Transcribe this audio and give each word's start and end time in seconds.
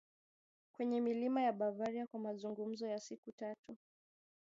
kwenye 0.75 1.01
milima 1.01 1.41
ya 1.41 1.51
Bavaria 1.53 2.07
kwa 2.07 2.19
mazungumzo 2.19 2.87
ya 2.87 2.99
siku 2.99 3.31
tatu 3.31 3.77